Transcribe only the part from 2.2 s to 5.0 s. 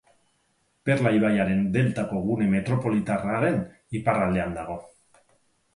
gune metropolitarraren iparraldean dago.